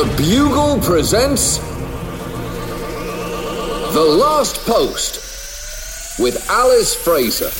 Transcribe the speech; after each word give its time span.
The 0.00 0.16
Bugle 0.16 0.80
presents 0.80 1.58
The 3.92 4.00
Last 4.00 4.64
Post 4.64 6.18
with 6.18 6.48
Alice 6.48 6.94
Fraser. 6.94 7.50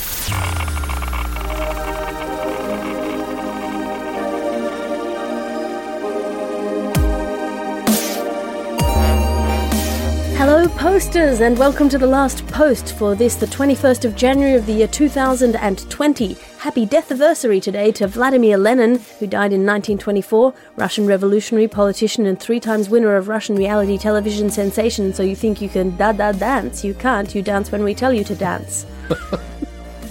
Hello, 10.38 10.66
posters, 10.78 11.42
and 11.42 11.58
welcome 11.58 11.90
to 11.90 11.98
the 11.98 12.06
last 12.06 12.46
post 12.46 12.96
for 12.96 13.14
this, 13.14 13.34
the 13.34 13.44
21st 13.44 14.06
of 14.06 14.16
January 14.16 14.54
of 14.54 14.64
the 14.64 14.72
year 14.72 14.88
2020. 14.88 16.38
Happy 16.60 16.84
death 16.84 17.10
anniversary 17.10 17.58
today 17.58 17.90
to 17.90 18.06
Vladimir 18.06 18.58
Lenin, 18.58 18.98
who 19.18 19.26
died 19.26 19.50
in 19.50 19.64
1924, 19.64 20.52
Russian 20.76 21.06
revolutionary 21.06 21.66
politician 21.66 22.26
and 22.26 22.38
three 22.38 22.60
times 22.60 22.90
winner 22.90 23.16
of 23.16 23.28
Russian 23.28 23.56
reality 23.56 23.96
television 23.96 24.50
sensation. 24.50 25.14
So 25.14 25.22
you 25.22 25.34
think 25.34 25.62
you 25.62 25.70
can 25.70 25.96
da 25.96 26.12
da 26.12 26.32
dance? 26.32 26.84
You 26.84 26.92
can't. 26.92 27.34
You 27.34 27.40
dance 27.40 27.72
when 27.72 27.82
we 27.82 27.94
tell 27.94 28.12
you 28.12 28.24
to 28.24 28.34
dance. 28.34 28.84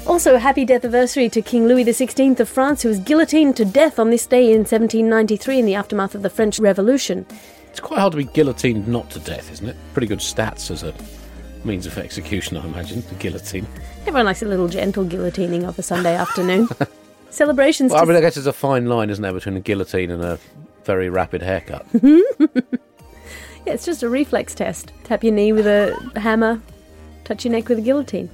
Also, 0.08 0.38
happy 0.38 0.66
death 0.66 0.84
anniversary 0.84 1.30
to 1.30 1.40
King 1.40 1.68
Louis 1.68 1.86
XVI 1.86 2.40
of 2.40 2.50
France, 2.50 2.81
who 2.81 2.90
was 2.90 2.98
guillotined 2.98 3.56
to 3.58 3.64
death 3.64 4.00
on 4.00 4.10
this 4.10 4.26
day 4.26 4.46
in 4.46 4.62
1793 4.62 5.60
in 5.60 5.66
the 5.68 5.76
aftermath 5.76 6.16
of 6.16 6.24
the 6.24 6.31
French 6.31 6.58
Revolution. 6.58 7.28
It's 7.68 7.80
quite 7.80 8.00
hard 8.00 8.14
to 8.14 8.18
be 8.18 8.24
guillotined 8.24 8.88
not 8.88 9.12
to 9.12 9.20
death, 9.20 9.52
isn't 9.52 9.70
it? 9.70 9.78
Pretty 9.94 10.08
good 10.08 10.18
stats 10.18 10.72
as 10.72 10.81
a 10.81 10.96
means 11.64 11.86
of 11.86 11.96
execution, 12.00 12.58
I 12.58 12.66
imagine, 12.66 13.02
the 13.02 13.16
guillotine. 13.16 13.68
Everyone 14.02 14.26
likes 14.26 14.42
a 14.42 14.46
little 14.46 14.68
gentle 14.68 15.06
guillotining 15.06 15.68
of 15.68 15.78
a 15.78 15.84
Sunday 15.84 16.16
afternoon. 16.16 16.68
Celebrations. 17.30 17.92
Well, 17.92 18.02
I 18.02 18.06
mean, 18.06 18.16
I 18.16 18.22
guess 18.22 18.36
there's 18.36 18.48
a 18.48 18.54
fine 18.54 18.88
line, 18.88 19.10
isn't 19.10 19.22
there, 19.22 19.34
between 19.34 19.56
a 19.58 19.60
guillotine 19.60 20.10
and 20.10 20.24
a 20.24 20.40
very 20.84 21.10
rapid 21.10 21.44
haircut? 21.44 21.86
yeah, 21.94 22.48
it's 23.68 23.86
just 23.86 24.02
a 24.02 24.10
reflex 24.10 24.56
test. 24.56 24.92
Tap 25.04 25.24
your 25.24 25.34
knee 25.34 25.54
with 25.54 25.68
a 25.68 25.96
hammer, 26.20 26.60
touch 27.24 27.46
your 27.46 27.52
neck 27.52 27.70
with 27.70 27.78
a 27.78 27.82
guillotine. 27.82 28.30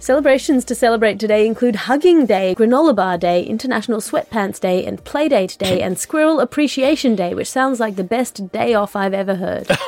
Celebrations 0.00 0.64
to 0.64 0.74
celebrate 0.74 1.18
today 1.20 1.46
include 1.46 1.76
Hugging 1.76 2.24
Day, 2.24 2.54
Granola 2.58 2.96
Bar 2.96 3.18
Day, 3.18 3.42
International 3.42 4.00
Sweatpants 4.00 4.58
Day, 4.58 4.84
and 4.84 5.02
Playdate 5.04 5.58
Day, 5.58 5.82
and 5.82 5.98
Squirrel 5.98 6.40
Appreciation 6.40 7.14
Day, 7.14 7.34
which 7.34 7.50
sounds 7.50 7.80
like 7.80 7.96
the 7.96 8.04
best 8.04 8.50
day 8.50 8.72
off 8.72 8.96
I've 8.96 9.14
ever 9.14 9.36
heard. 9.36 9.68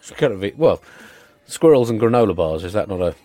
It's 0.00 0.10
kind 0.12 0.32
of 0.32 0.44
it. 0.44 0.56
Well, 0.56 0.80
squirrels 1.46 1.90
and 1.90 2.00
granola 2.00 2.36
bars, 2.36 2.62
is 2.62 2.74
that 2.74 2.88
not 2.88 3.00
a 3.00 3.16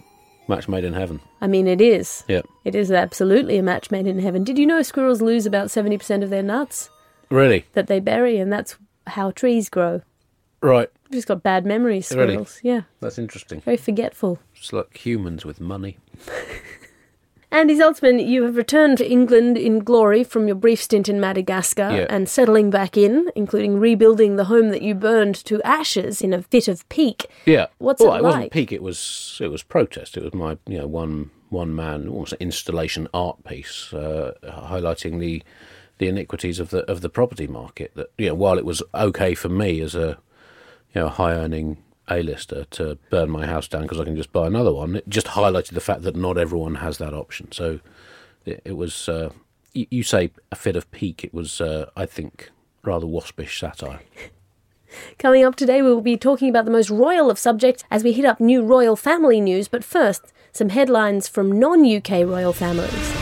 match 0.52 0.68
made 0.70 0.84
in 0.84 0.94
heaven? 0.94 1.20
I 1.42 1.48
mean, 1.48 1.66
it 1.68 1.82
is. 1.82 2.24
Yep. 2.28 2.46
It 2.66 2.76
is 2.76 2.92
absolutely 2.92 3.58
a 3.58 3.64
match 3.64 3.90
made 3.90 4.06
in 4.06 4.20
heaven. 4.20 4.44
Did 4.44 4.60
you 4.60 4.66
know 4.68 4.82
squirrels 4.84 5.22
lose 5.22 5.46
about 5.48 5.68
70% 5.70 6.24
of 6.24 6.30
their 6.30 6.44
nuts 6.44 6.90
Really? 7.30 7.66
that 7.74 7.88
they 7.88 8.00
bury, 8.00 8.38
and 8.38 8.52
that's 8.54 8.78
how 9.08 9.32
trees 9.32 9.70
grow? 9.70 10.02
Right. 10.62 10.90
They've 11.06 11.18
just 11.18 11.28
got 11.28 11.42
bad 11.42 11.66
memories, 11.66 12.12
Really? 12.12 12.34
squirrels. 12.34 12.60
Yeah, 12.62 12.82
That's 13.00 13.18
interesting. 13.18 13.62
very 13.62 13.78
forgetful. 13.78 14.40
It's 14.56 14.72
like 14.72 14.96
humans 14.96 15.44
with 15.46 15.60
money. 15.60 15.98
Andy 17.54 17.76
Zaltzman, 17.76 18.26
you 18.26 18.44
have 18.44 18.56
returned 18.56 18.98
to 19.00 19.12
England 19.12 19.58
in 19.58 19.80
glory 19.80 20.24
from 20.24 20.48
your 20.48 20.56
brief 20.56 20.82
stint 20.82 21.10
in 21.10 21.20
Madagascar 21.20 21.90
Yeah. 21.92 22.06
and 22.10 22.30
settling 22.30 22.70
back 22.70 22.96
in, 22.96 23.30
including 23.36 23.78
rebuilding 23.78 24.38
the 24.38 24.46
home 24.46 24.70
that 24.70 24.82
you 24.82 24.96
burned 24.96 25.36
to 25.46 25.62
ashes 25.64 26.22
in 26.22 26.34
a 26.34 26.42
fit 26.42 26.70
of 26.70 26.88
pique. 26.88 27.26
Yeah. 27.46 27.68
What's 27.78 28.02
well, 28.02 28.14
it 28.16 28.20
it 28.20 28.24
wasn't 28.24 28.44
like? 28.44 28.52
peak. 28.54 28.72
It 28.72 28.82
was 28.82 29.38
it 29.42 29.50
was 29.50 29.64
protest. 29.64 30.16
It 30.16 30.24
was 30.24 30.34
my 30.34 30.58
you 30.66 30.78
know 30.78 30.88
one 30.88 31.30
one 31.50 31.76
man 31.76 32.08
almost 32.08 32.32
an 32.32 32.38
installation 32.40 33.10
art 33.14 33.44
piece 33.44 33.94
uh, 33.94 34.32
highlighting 34.44 35.20
the 35.20 35.44
the 35.98 36.08
iniquities 36.08 36.58
of 36.60 36.70
the 36.70 36.90
of 36.90 37.02
the 37.02 37.10
property 37.10 37.48
market. 37.48 37.92
That 37.96 38.12
you 38.18 38.28
know 38.28 38.36
while 38.36 38.58
it 38.58 38.66
was 38.66 38.82
okay 38.96 39.34
for 39.36 39.50
me 39.50 39.82
as 39.82 39.94
a 39.94 40.18
you 40.96 41.02
know 41.02 41.10
high 41.10 41.34
earning 41.34 41.84
A-lister 42.18 42.66
to 42.72 42.98
burn 43.10 43.30
my 43.30 43.46
house 43.46 43.68
down 43.68 43.84
because 43.84 44.00
I 44.00 44.06
can 44.06 44.16
just 44.16 44.32
buy 44.32 44.48
another 44.48 44.74
one, 44.74 44.98
it 44.98 45.10
just 45.10 45.28
highlighted 45.28 45.72
the 45.72 45.82
fact 45.82 46.02
that 46.04 46.16
not 46.16 46.38
everyone 46.38 46.76
has 46.76 46.98
that 46.98 47.14
option. 47.14 47.52
So 47.52 47.80
it, 48.46 48.62
it 48.66 48.74
was. 48.74 49.10
Uh, 49.10 49.32
you, 49.74 49.88
you 49.90 50.04
say 50.04 50.32
a 50.52 50.56
fit 50.56 50.76
of 50.76 50.90
pique. 50.92 51.24
It 51.24 51.34
was 51.34 51.62
uh, 51.62 51.90
I 51.96 52.06
think 52.06 52.52
rather 52.84 53.08
waspish 53.08 53.60
satire. 53.60 54.02
Coming 55.18 55.46
up 55.46 55.56
today, 55.56 55.82
we 55.82 55.90
will 55.90 56.02
be 56.02 56.18
talking 56.18 56.50
about 56.50 56.66
the 56.66 56.72
most 56.72 56.90
royal 56.90 57.30
of 57.30 57.40
subjects 57.40 57.84
as 57.90 58.04
we 58.04 58.12
hit 58.12 58.26
up 58.26 58.42
new 58.42 58.62
royal 58.62 58.96
family 58.96 59.40
news. 59.40 59.68
But 59.68 59.84
first, 59.84 60.34
some 60.52 60.70
headlines 60.70 61.28
from 61.28 61.60
non 61.60 61.86
UK 61.86 62.26
royal 62.26 62.54
families. 62.54 63.21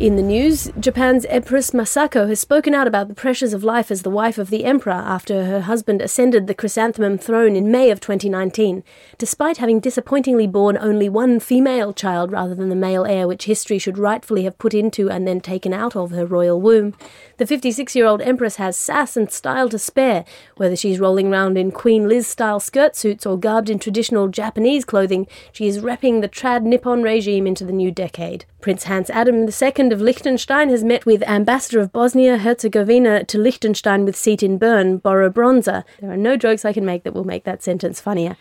In 0.00 0.16
the 0.16 0.22
news, 0.22 0.70
Japan's 0.80 1.26
Empress 1.26 1.72
Masako 1.72 2.26
has 2.26 2.40
spoken 2.40 2.74
out 2.74 2.86
about 2.86 3.08
the 3.08 3.14
pressures 3.14 3.52
of 3.52 3.62
life 3.62 3.90
as 3.90 4.00
the 4.00 4.08
wife 4.08 4.38
of 4.38 4.48
the 4.48 4.64
emperor 4.64 4.94
after 4.94 5.44
her 5.44 5.60
husband 5.60 6.00
ascended 6.00 6.46
the 6.46 6.54
chrysanthemum 6.54 7.18
throne 7.18 7.54
in 7.54 7.70
May 7.70 7.90
of 7.90 8.00
2019, 8.00 8.82
despite 9.18 9.58
having 9.58 9.78
disappointingly 9.78 10.46
borne 10.46 10.78
only 10.78 11.10
one 11.10 11.38
female 11.38 11.92
child 11.92 12.32
rather 12.32 12.54
than 12.54 12.70
the 12.70 12.74
male 12.74 13.04
heir 13.04 13.28
which 13.28 13.44
history 13.44 13.78
should 13.78 13.98
rightfully 13.98 14.44
have 14.44 14.56
put 14.56 14.72
into 14.72 15.10
and 15.10 15.28
then 15.28 15.38
taken 15.38 15.74
out 15.74 15.94
of 15.94 16.12
her 16.12 16.24
royal 16.24 16.58
womb. 16.58 16.94
The 17.36 17.46
56 17.46 17.94
year 17.94 18.06
old 18.06 18.22
empress 18.22 18.56
has 18.56 18.78
sass 18.78 19.18
and 19.18 19.30
style 19.30 19.68
to 19.68 19.78
spare, 19.78 20.24
whether 20.56 20.76
she's 20.76 20.98
rolling 20.98 21.26
around 21.26 21.58
in 21.58 21.72
Queen 21.72 22.08
Liz 22.08 22.26
style 22.26 22.58
skirt 22.58 22.96
suits 22.96 23.26
or 23.26 23.38
garbed 23.38 23.68
in 23.68 23.78
traditional 23.78 24.28
Japanese 24.28 24.86
clothing, 24.86 25.26
she 25.52 25.68
is 25.68 25.80
repping 25.80 26.22
the 26.22 26.28
trad 26.28 26.62
Nippon 26.62 27.02
regime 27.02 27.46
into 27.46 27.66
the 27.66 27.72
new 27.72 27.90
decade. 27.90 28.46
Prince 28.60 28.84
Hans 28.84 29.08
Adam 29.10 29.48
II 29.48 29.92
of 29.92 30.00
Liechtenstein 30.02 30.68
has 30.68 30.84
met 30.84 31.06
with 31.06 31.22
Ambassador 31.22 31.80
of 31.80 31.92
Bosnia 31.92 32.38
Herzegovina 32.38 33.24
to 33.24 33.38
Liechtenstein 33.38 34.04
with 34.04 34.16
seat 34.16 34.42
in 34.42 34.58
Bern, 34.58 34.98
Boro 34.98 35.30
Bronza. 35.30 35.84
There 36.00 36.10
are 36.10 36.16
no 36.16 36.36
jokes 36.36 36.64
I 36.64 36.74
can 36.74 36.84
make 36.84 37.02
that 37.04 37.14
will 37.14 37.24
make 37.24 37.44
that 37.44 37.62
sentence 37.62 38.00
funnier. 38.00 38.36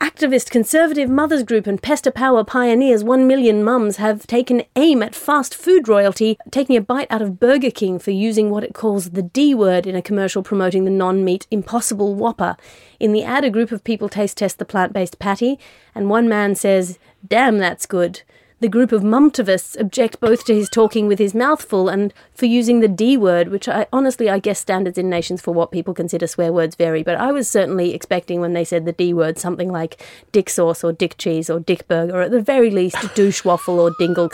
Activist 0.00 0.50
conservative 0.50 1.08
mothers 1.08 1.44
group 1.44 1.66
and 1.66 1.80
pester 1.80 2.10
power 2.10 2.44
pioneers 2.44 3.04
1 3.04 3.26
million 3.26 3.62
mums 3.62 3.96
have 3.96 4.26
taken 4.26 4.64
aim 4.76 5.02
at 5.02 5.14
fast 5.14 5.54
food 5.54 5.88
royalty, 5.88 6.36
taking 6.50 6.76
a 6.76 6.80
bite 6.80 7.06
out 7.10 7.22
of 7.22 7.38
Burger 7.38 7.70
King 7.70 7.98
for 7.98 8.10
using 8.10 8.50
what 8.50 8.64
it 8.64 8.74
calls 8.74 9.10
the 9.10 9.22
D 9.22 9.54
word 9.54 9.86
in 9.86 9.94
a 9.94 10.02
commercial 10.02 10.42
promoting 10.42 10.84
the 10.84 10.90
non 10.90 11.24
meat 11.24 11.46
Impossible 11.50 12.14
Whopper. 12.14 12.56
In 12.98 13.12
the 13.12 13.22
ad, 13.22 13.44
a 13.44 13.50
group 13.50 13.70
of 13.70 13.84
people 13.84 14.08
taste 14.08 14.36
test 14.36 14.58
the 14.58 14.64
plant 14.64 14.92
based 14.92 15.18
patty, 15.18 15.58
and 15.94 16.10
one 16.10 16.28
man 16.28 16.54
says, 16.54 16.98
Damn, 17.26 17.58
that's 17.58 17.86
good. 17.86 18.22
The 18.64 18.70
group 18.70 18.92
of 18.92 19.02
mumtivists 19.02 19.78
object 19.78 20.20
both 20.20 20.46
to 20.46 20.54
his 20.54 20.70
talking 20.70 21.06
with 21.06 21.18
his 21.18 21.34
mouth 21.34 21.62
full 21.62 21.90
and 21.90 22.14
for 22.32 22.46
using 22.46 22.80
the 22.80 22.88
D 22.88 23.14
word, 23.14 23.48
which 23.48 23.68
I 23.68 23.86
honestly 23.92 24.30
I 24.30 24.38
guess 24.38 24.58
standards 24.58 24.96
in 24.96 25.10
nations 25.10 25.42
for 25.42 25.52
what 25.52 25.70
people 25.70 25.92
consider 25.92 26.26
swear 26.26 26.50
words 26.50 26.74
vary, 26.74 27.02
but 27.02 27.16
I 27.16 27.30
was 27.30 27.46
certainly 27.46 27.92
expecting 27.92 28.40
when 28.40 28.54
they 28.54 28.64
said 28.64 28.86
the 28.86 28.92
D 28.92 29.12
word 29.12 29.36
something 29.36 29.70
like 29.70 30.02
dick 30.32 30.48
sauce 30.48 30.82
or 30.82 30.94
dick 30.94 31.18
cheese 31.18 31.50
or 31.50 31.60
dick 31.60 31.86
burger, 31.88 32.16
or 32.16 32.22
at 32.22 32.30
the 32.30 32.40
very 32.40 32.70
least 32.70 32.96
douche 33.14 33.44
waffle 33.44 33.78
or 33.78 33.92
dingle. 33.98 34.30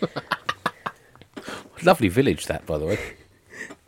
Lovely 1.82 2.06
village, 2.06 2.46
that, 2.46 2.64
by 2.66 2.78
the 2.78 2.86
way. 2.86 3.00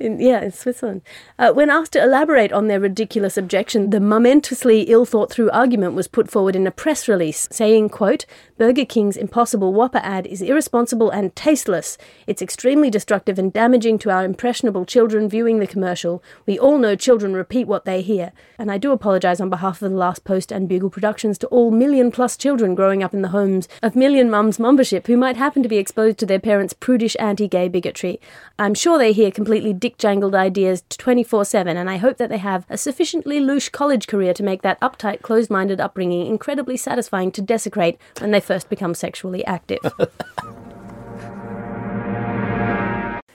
In, 0.03 0.19
yeah, 0.19 0.43
in 0.43 0.51
Switzerland. 0.51 1.03
Uh, 1.39 1.53
when 1.53 1.71
asked 1.71 1.93
to 1.93 2.03
elaborate 2.03 2.53
on 2.53 2.67
their 2.67 2.81
ridiculous 2.81 3.37
objection, 3.37 3.91
the 3.91 4.01
momentously 4.01 4.83
ill 4.83 5.05
thought 5.05 5.31
through 5.31 5.49
argument 5.53 5.95
was 5.95 6.09
put 6.09 6.29
forward 6.29 6.57
in 6.57 6.67
a 6.67 6.73
press 6.73 7.07
release 7.07 7.47
saying, 7.53 7.89
quote, 7.89 8.27
Burger 8.59 8.85
King's 8.85 9.17
Impossible 9.17 9.73
Whopper 9.73 10.01
ad 10.03 10.27
is 10.27 10.43
irresponsible 10.43 11.11
and 11.11 11.35
tasteless. 11.37 11.99
It's 12.27 12.43
extremely 12.43 12.91
destructive 12.91 13.39
and 13.39 13.53
damaging 13.53 13.99
to 14.01 14.11
our 14.11 14.25
impressionable 14.25 14.85
children 14.85 15.29
viewing 15.29 15.61
the 15.61 15.69
commercial. 15.69 16.21
We 16.47 16.59
all 16.59 16.79
know 16.79 16.97
children 16.97 17.35
repeat 17.35 17.69
what 17.69 17.85
they 17.85 18.03
hear. 18.03 18.33
And 18.59 18.73
I 18.73 18.79
do 18.79 18.91
apologise 18.91 19.41
on 19.41 19.51
behalf 19.51 19.83
of 19.83 19.91
the 19.91 19.97
Last 19.97 20.25
Post 20.25 20.51
and 20.51 20.69
Bugle 20.69 20.91
Productions 20.91 21.39
to 21.39 21.47
all 21.49 21.71
million 21.71 22.11
plus 22.11 22.37
children 22.37 22.75
growing 22.75 23.05
up 23.05 23.15
in 23.15 23.23
the 23.23 23.29
homes 23.29 23.69
of 23.83 23.95
million 23.95 24.29
mums 24.29 24.59
membership 24.59 25.07
who 25.07 25.17
might 25.17 25.37
happen 25.37 25.63
to 25.63 25.69
be 25.69 25.79
exposed 25.79 26.19
to 26.19 26.27
their 26.27 26.41
parents' 26.41 26.73
prudish 26.73 27.17
anti 27.21 27.47
gay 27.47 27.69
bigotry. 27.69 28.21
I'm 28.59 28.75
sure 28.75 28.99
they 28.99 29.13
hear 29.13 29.31
completely 29.31 29.73
jangled 29.99 30.35
ideas 30.35 30.83
24 30.89 31.45
7, 31.45 31.77
and 31.77 31.91
I 31.91 31.97
hope 31.97 32.17
that 32.19 32.29
they 32.29 32.39
have 32.39 32.67
a 32.69 32.77
sufficiently 32.79 33.41
louche 33.41 33.71
college 33.73 34.07
career 34.07 34.35
to 34.35 34.43
make 34.43 34.63
that 34.63 34.81
uptight, 34.81 35.23
closed 35.23 35.51
minded 35.51 35.81
upbringing 35.81 36.27
incredibly 36.27 36.77
satisfying 36.77 37.31
to 37.33 37.43
desecrate 37.43 37.99
when 38.19 38.31
they 38.31 38.41
first 38.41 38.69
become 38.69 38.95
sexually 38.95 39.45
active. 39.45 39.81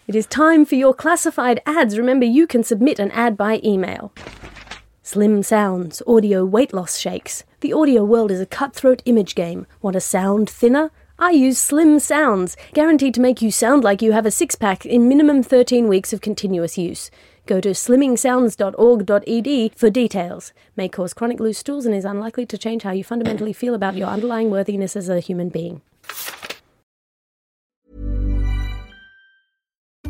it 0.07 0.15
is 0.15 0.25
time 0.27 0.65
for 0.65 0.75
your 0.75 0.93
classified 0.93 1.61
ads. 1.65 1.97
Remember, 1.97 2.25
you 2.25 2.47
can 2.47 2.63
submit 2.63 2.99
an 2.99 3.11
ad 3.11 3.37
by 3.37 3.59
email. 3.63 4.13
Slim 5.03 5.41
Sounds 5.41 6.01
Audio 6.05 6.43
Weight 6.43 6.73
Loss 6.73 6.97
Shakes. 6.97 7.45
The 7.61 7.71
audio 7.71 8.03
world 8.03 8.29
is 8.29 8.41
a 8.41 8.45
cutthroat 8.45 9.01
image 9.05 9.35
game. 9.35 9.65
Want 9.81 9.95
a 9.95 10.01
sound 10.01 10.49
thinner? 10.49 10.91
I 11.19 11.31
use 11.31 11.57
Slim 11.57 11.97
Sounds, 11.97 12.55
guaranteed 12.75 13.15
to 13.15 13.21
make 13.21 13.41
you 13.41 13.49
sound 13.49 13.83
like 13.83 14.03
you 14.03 14.11
have 14.11 14.27
a 14.27 14.31
six 14.31 14.53
pack 14.53 14.85
in 14.85 15.09
minimum 15.09 15.41
13 15.41 15.87
weeks 15.87 16.13
of 16.13 16.21
continuous 16.21 16.77
use. 16.77 17.09
Go 17.47 17.59
to 17.59 17.69
slimmingsounds.org.ed 17.69 19.71
for 19.75 19.89
details. 19.89 20.53
May 20.75 20.89
cause 20.89 21.15
chronic 21.15 21.39
loose 21.39 21.57
stools 21.57 21.87
and 21.87 21.95
is 21.95 22.05
unlikely 22.05 22.45
to 22.45 22.55
change 22.55 22.83
how 22.83 22.91
you 22.91 23.03
fundamentally 23.03 23.51
feel 23.51 23.73
about 23.73 23.95
your 23.95 24.09
underlying 24.09 24.51
worthiness 24.51 24.95
as 24.95 25.09
a 25.09 25.19
human 25.19 25.49
being. 25.49 25.81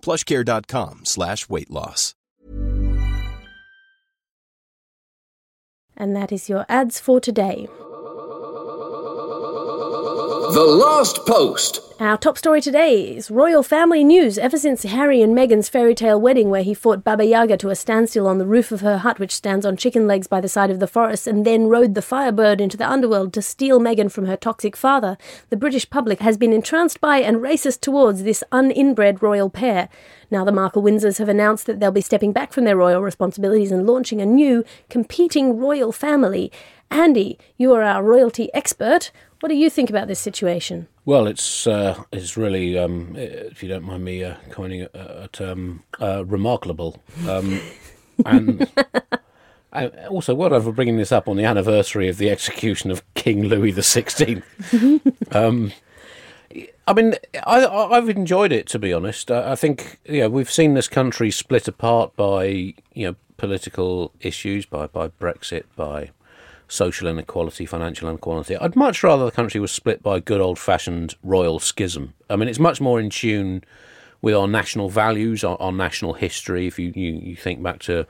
plushcare.com 0.00 1.00
slash 1.04 1.48
weight 1.48 1.70
loss. 1.70 2.14
And 5.96 6.16
that 6.16 6.32
is 6.32 6.48
your 6.48 6.64
ads 6.68 6.98
for 6.98 7.20
today. 7.20 7.68
The 10.52 10.64
Last 10.64 11.24
Post. 11.26 11.80
Our 12.00 12.18
top 12.18 12.36
story 12.36 12.60
today 12.60 13.16
is 13.16 13.30
royal 13.30 13.62
family 13.62 14.02
news. 14.02 14.36
Ever 14.36 14.58
since 14.58 14.82
Harry 14.82 15.22
and 15.22 15.32
Meghan's 15.32 15.68
fairy 15.68 15.94
tale 15.94 16.20
wedding, 16.20 16.50
where 16.50 16.64
he 16.64 16.74
fought 16.74 17.04
Baba 17.04 17.24
Yaga 17.24 17.56
to 17.58 17.68
a 17.68 17.76
standstill 17.76 18.26
on 18.26 18.38
the 18.38 18.46
roof 18.46 18.72
of 18.72 18.80
her 18.80 18.98
hut, 18.98 19.20
which 19.20 19.36
stands 19.36 19.64
on 19.64 19.76
chicken 19.76 20.08
legs 20.08 20.26
by 20.26 20.40
the 20.40 20.48
side 20.48 20.72
of 20.72 20.80
the 20.80 20.88
forest, 20.88 21.28
and 21.28 21.46
then 21.46 21.68
rode 21.68 21.94
the 21.94 22.02
Firebird 22.02 22.60
into 22.60 22.76
the 22.76 22.90
underworld 22.90 23.32
to 23.34 23.42
steal 23.42 23.78
Meghan 23.78 24.10
from 24.10 24.26
her 24.26 24.36
toxic 24.36 24.76
father, 24.76 25.16
the 25.50 25.56
British 25.56 25.88
public 25.88 26.18
has 26.18 26.36
been 26.36 26.52
entranced 26.52 27.00
by 27.00 27.18
and 27.18 27.36
racist 27.36 27.80
towards 27.80 28.24
this 28.24 28.42
uninbred 28.50 29.22
royal 29.22 29.50
pair. 29.50 29.88
Now, 30.32 30.44
the 30.44 30.50
Markle 30.50 30.82
Windsors 30.82 31.18
have 31.18 31.28
announced 31.28 31.66
that 31.66 31.78
they'll 31.78 31.92
be 31.92 32.00
stepping 32.00 32.32
back 32.32 32.52
from 32.52 32.64
their 32.64 32.76
royal 32.76 33.02
responsibilities 33.02 33.70
and 33.70 33.86
launching 33.86 34.20
a 34.20 34.26
new, 34.26 34.64
competing 34.88 35.58
royal 35.58 35.92
family. 35.92 36.50
Andy, 36.90 37.38
you 37.56 37.72
are 37.72 37.82
our 37.82 38.02
royalty 38.02 38.52
expert. 38.52 39.10
What 39.40 39.48
do 39.48 39.54
you 39.54 39.70
think 39.70 39.88
about 39.90 40.08
this 40.08 40.18
situation? 40.18 40.88
Well, 41.04 41.26
it's 41.26 41.66
uh, 41.66 42.02
it's 42.12 42.36
really, 42.36 42.78
um, 42.78 43.14
if 43.16 43.62
you 43.62 43.68
don't 43.68 43.84
mind 43.84 44.04
me 44.04 44.22
uh, 44.24 44.34
coining 44.50 44.82
uh, 44.94 45.22
at 45.24 45.40
um, 45.40 45.82
uh, 46.00 46.24
remarkable, 46.26 47.02
um, 47.28 47.60
and 48.26 48.70
I, 49.72 49.86
also 50.08 50.34
well 50.34 50.50
done 50.50 50.62
for 50.62 50.72
bringing 50.72 50.98
this 50.98 51.12
up 51.12 51.26
on 51.28 51.36
the 51.36 51.44
anniversary 51.44 52.08
of 52.08 52.18
the 52.18 52.28
execution 52.28 52.90
of 52.90 53.02
King 53.14 53.44
Louis 53.44 53.70
the 53.70 53.82
Sixteenth. 53.82 54.44
um, 55.34 55.72
I 56.86 56.92
mean, 56.92 57.14
I, 57.46 57.64
I- 57.64 57.96
I've 57.96 58.08
enjoyed 58.10 58.52
it 58.52 58.66
to 58.68 58.78
be 58.78 58.92
honest. 58.92 59.30
I, 59.30 59.52
I 59.52 59.54
think 59.56 60.00
you 60.04 60.20
know 60.20 60.28
we've 60.28 60.50
seen 60.50 60.74
this 60.74 60.88
country 60.88 61.30
split 61.30 61.66
apart 61.66 62.14
by 62.16 62.44
you 62.92 63.06
know 63.06 63.16
political 63.38 64.12
issues, 64.20 64.66
by 64.66 64.86
by 64.86 65.08
Brexit, 65.08 65.64
by 65.76 66.10
social 66.70 67.08
inequality, 67.08 67.66
financial 67.66 68.08
inequality. 68.08 68.56
I'd 68.56 68.76
much 68.76 69.02
rather 69.02 69.24
the 69.24 69.32
country 69.32 69.60
was 69.60 69.72
split 69.72 70.02
by 70.02 70.20
good 70.20 70.40
old 70.40 70.58
fashioned 70.58 71.16
royal 71.22 71.58
schism. 71.58 72.14
I 72.30 72.36
mean, 72.36 72.48
it's 72.48 72.60
much 72.60 72.80
more 72.80 73.00
in 73.00 73.10
tune 73.10 73.64
with 74.22 74.34
our 74.34 74.46
national 74.46 74.88
values, 74.88 75.42
our, 75.42 75.60
our 75.60 75.72
national 75.72 76.14
history. 76.14 76.66
If 76.66 76.78
you, 76.78 76.92
you, 76.94 77.12
you 77.12 77.36
think 77.36 77.62
back 77.62 77.80
to 77.80 78.06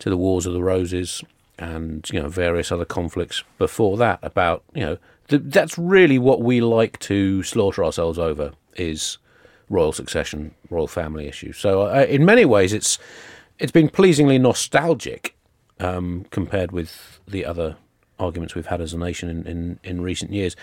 to 0.00 0.08
the 0.08 0.16
Wars 0.16 0.46
of 0.46 0.52
the 0.52 0.62
Roses 0.62 1.22
and 1.58 2.08
you 2.10 2.20
know 2.22 2.28
various 2.28 2.72
other 2.72 2.84
conflicts 2.84 3.44
before 3.58 3.96
that, 3.98 4.18
about 4.22 4.64
you 4.74 4.84
know 4.84 4.98
th- 5.28 5.42
that's 5.44 5.76
really 5.76 6.18
what 6.18 6.40
we 6.40 6.60
like 6.60 6.98
to 7.00 7.42
slaughter 7.42 7.84
ourselves 7.84 8.18
over 8.18 8.52
is 8.76 9.18
royal 9.68 9.92
succession, 9.92 10.54
royal 10.70 10.86
family 10.86 11.26
issues. 11.26 11.58
So 11.58 11.82
uh, 11.82 12.06
in 12.08 12.24
many 12.24 12.46
ways, 12.46 12.72
it's 12.72 12.98
it's 13.58 13.72
been 13.72 13.90
pleasingly 13.90 14.38
nostalgic 14.38 15.36
um, 15.78 16.24
compared 16.30 16.72
with 16.72 17.20
the 17.28 17.44
other 17.44 17.76
arguments 18.18 18.54
we've 18.54 18.66
had 18.66 18.80
as 18.80 18.92
a 18.92 18.98
nation 18.98 19.28
in, 19.28 19.46
in, 19.46 19.80
in 19.84 20.00
recent 20.00 20.32
years. 20.32 20.56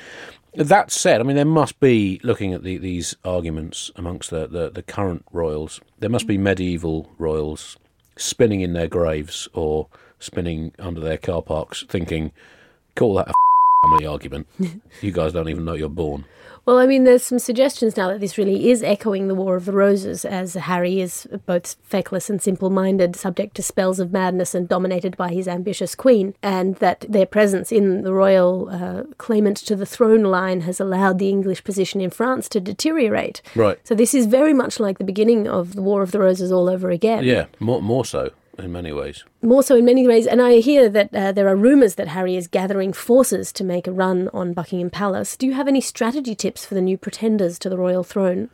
That 0.54 0.92
said, 0.92 1.20
I 1.20 1.24
mean, 1.24 1.36
there 1.36 1.46
must 1.46 1.80
be, 1.80 2.20
looking 2.24 2.54
at 2.54 2.64
the, 2.64 2.78
these 2.78 3.16
arguments 3.26 3.92
amongst 3.96 4.30
the, 4.30 4.48
the, 4.48 4.70
the 4.70 4.84
current 4.84 5.26
royals, 5.32 5.82
there 6.00 6.10
must 6.10 6.28
be 6.28 6.38
mm. 6.38 6.42
medieval 6.42 7.10
royals 7.18 7.78
spinning 8.18 8.62
in 8.62 8.74
their 8.74 8.88
graves 8.88 9.48
or 9.54 9.88
spinning 10.20 10.72
under 10.80 11.02
their 11.02 11.18
car 11.18 11.42
parks 11.42 11.84
thinking, 11.90 12.32
call 12.96 13.16
that 13.16 13.30
a 13.30 13.34
family 13.84 14.06
argument. 14.06 14.48
you 15.02 15.12
guys 15.12 15.34
don't 15.34 15.50
even 15.50 15.66
know 15.66 15.74
you're 15.74 15.90
born. 15.90 16.26
Well, 16.66 16.80
I 16.80 16.88
mean, 16.88 17.04
there's 17.04 17.22
some 17.22 17.38
suggestions 17.38 17.96
now 17.96 18.08
that 18.08 18.20
this 18.20 18.40
really 18.40 18.72
is 18.72 18.82
echoing 18.82 19.28
the 19.28 19.36
War 19.36 19.56
of 19.56 19.66
the 19.66 19.72
Roses, 19.72 20.26
as 20.26 20.56
Harry 20.56 21.00
is 21.00 21.28
both 21.46 21.76
feckless 21.84 22.28
and 22.28 22.42
simple 22.42 22.72
minded, 22.72 23.16
subject 23.16 23.56
to 23.58 23.62
spells 23.62 24.00
of 24.00 24.12
madness 24.12 24.56
and 24.56 24.68
dominated 24.68 25.16
by 25.16 25.30
his 25.32 25.48
ambitious 25.48 25.94
queen, 25.94 26.34
and 26.42 26.76
that 26.78 27.06
their 27.08 27.28
presence 27.28 27.72
in 27.72 28.02
the 28.02 28.14
royal 28.14 28.70
uh, 28.72 29.04
claimant 29.20 29.58
to 29.58 29.76
the 29.76 29.86
throne 29.86 30.24
line 30.24 30.62
has 30.62 30.80
allowed 30.80 31.20
the 31.20 31.30
English 31.30 31.64
position 31.64 32.02
in 32.02 32.10
France 32.10 32.50
to 32.50 32.60
deteriorate. 32.60 33.44
Right. 33.54 33.78
So 33.84 33.94
this 33.94 34.16
is 34.16 34.26
very 34.26 34.54
much 34.54 34.80
like 34.80 34.98
the 34.98 35.04
beginning 35.04 35.48
of 35.48 35.76
the 35.76 35.84
War 35.84 36.02
of 36.02 36.12
the 36.12 36.20
Roses 36.20 36.52
all 36.52 36.68
over 36.68 36.90
again. 36.90 37.24
Yeah, 37.24 37.46
more 37.60 37.80
more 37.80 38.06
so 38.06 38.32
in 38.60 38.72
many 38.72 38.92
ways. 38.92 39.24
More 39.42 39.64
so 39.64 39.76
in 39.76 39.86
many 39.86 40.08
ways, 40.08 40.28
and 40.28 40.42
I 40.42 40.60
hear 40.60 40.90
that 40.90 41.14
uh, 41.14 41.32
there 41.32 41.48
are 41.48 41.56
rumours 41.56 41.96
that 41.96 42.10
Harry 42.10 42.36
is 42.36 42.48
gathering 42.48 42.94
forces 42.94 43.52
to 43.54 43.64
make 43.64 43.88
a 43.88 43.92
run 43.92 44.30
on 44.34 44.54
Buckingham 44.54 44.90
Palace. 44.90 45.36
Do 45.36 45.46
you 45.46 45.54
have 45.54 45.68
any 45.68 45.82
strategy 45.82 46.36
tips 46.36 46.66
for 46.66 46.74
the 46.74 46.82
new 46.82 46.98
pretenders 46.98 47.60
to 47.60 47.70
the 47.70 47.78
royal 47.78 48.04
throne? 48.04 48.50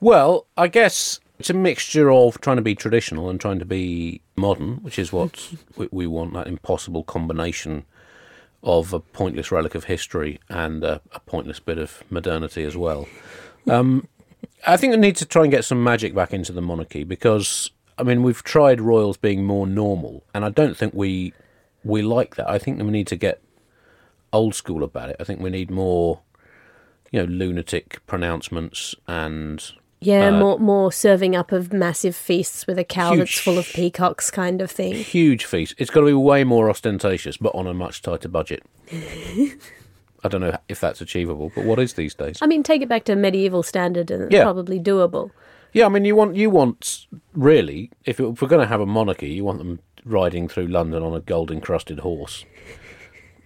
Well, 0.00 0.46
I 0.56 0.68
guess 0.68 1.20
it's 1.38 1.50
a 1.50 1.54
mixture 1.54 2.10
of 2.10 2.40
trying 2.40 2.56
to 2.56 2.62
be 2.62 2.74
traditional 2.74 3.28
and 3.28 3.40
trying 3.40 3.58
to 3.58 3.64
be 3.64 4.20
modern, 4.36 4.76
which 4.82 4.98
is 4.98 5.12
what 5.12 5.52
we, 5.76 5.88
we 5.90 6.06
want 6.06 6.34
that 6.34 6.46
impossible 6.46 7.02
combination 7.02 7.84
of 8.62 8.92
a 8.92 9.00
pointless 9.00 9.50
relic 9.50 9.74
of 9.74 9.84
history 9.84 10.38
and 10.48 10.84
a, 10.84 11.00
a 11.12 11.20
pointless 11.20 11.60
bit 11.60 11.78
of 11.78 12.02
modernity 12.10 12.62
as 12.62 12.76
well. 12.76 13.08
Um, 13.68 14.06
I 14.66 14.76
think 14.76 14.92
we 14.92 14.98
need 14.98 15.16
to 15.16 15.24
try 15.24 15.42
and 15.42 15.50
get 15.50 15.64
some 15.64 15.82
magic 15.82 16.14
back 16.14 16.32
into 16.32 16.52
the 16.52 16.60
monarchy 16.60 17.04
because, 17.04 17.70
I 18.00 18.02
mean, 18.02 18.22
we've 18.22 18.42
tried 18.42 18.80
royals 18.80 19.16
being 19.16 19.44
more 19.44 19.66
normal, 19.66 20.22
and 20.34 20.44
I 20.44 20.48
don't 20.50 20.76
think 20.76 20.94
we 20.94 21.32
we 21.84 22.02
like 22.02 22.36
that. 22.36 22.48
I 22.48 22.58
think 22.58 22.78
we 22.78 22.90
need 22.90 23.06
to 23.08 23.16
get 23.16 23.40
old 24.32 24.54
school 24.54 24.82
about 24.82 25.10
it. 25.10 25.16
I 25.20 25.24
think 25.24 25.40
we 25.40 25.50
need 25.50 25.70
more, 25.70 26.20
you 27.10 27.20
know, 27.20 27.26
lunatic 27.26 28.00
pronouncements 28.06 28.94
and 29.06 29.62
Yeah, 30.00 30.28
Uh, 30.28 30.38
more 30.38 30.58
more 30.58 30.92
serving 30.92 31.36
up 31.36 31.52
of 31.52 31.72
massive 31.72 32.16
feasts 32.16 32.66
with 32.66 32.78
a 32.78 32.84
cow 32.84 33.16
that's 33.16 33.38
full 33.38 33.58
of 33.58 33.66
peacocks 33.66 34.30
kind 34.30 34.62
of 34.62 34.70
thing. 34.70 34.94
huge 34.94 35.44
feast. 35.44 35.74
It's 35.78 35.90
got 35.90 36.00
to 36.00 36.06
be 36.06 36.14
way 36.14 36.42
more 36.44 36.70
ostentatious, 36.70 37.36
but 37.36 37.54
on 37.54 37.66
a 37.66 37.74
much 37.74 38.00
tighter 38.02 38.28
budget. 38.28 38.62
I 40.22 40.28
don't 40.28 40.40
know 40.42 40.56
if 40.68 40.80
that's 40.80 41.00
achievable, 41.00 41.50
but 41.54 41.64
what 41.64 41.78
is 41.78 41.94
these 41.94 42.14
days? 42.14 42.36
I 42.42 42.46
mean, 42.46 42.62
take 42.62 42.82
it 42.82 42.88
back 42.88 43.04
to 43.04 43.16
medieval 43.16 43.62
standard 43.62 44.10
and 44.10 44.24
it's 44.24 44.34
Yeah. 44.34 44.42
probably 44.44 44.78
doable. 44.78 45.30
Yeah, 45.72 45.86
I 45.86 45.88
mean, 45.88 46.04
you 46.04 46.16
want 46.16 46.36
you 46.36 46.50
want 46.50 47.06
really, 47.32 47.90
if, 48.04 48.18
it, 48.20 48.24
if 48.24 48.42
we're 48.42 48.48
going 48.48 48.60
to 48.60 48.66
have 48.66 48.80
a 48.80 48.86
monarchy, 48.86 49.28
you 49.30 49.44
want 49.44 49.58
them 49.58 49.80
riding 50.04 50.48
through 50.48 50.66
London 50.66 51.02
on 51.02 51.14
a 51.14 51.20
gold 51.20 51.50
encrusted 51.50 52.00
horse, 52.00 52.44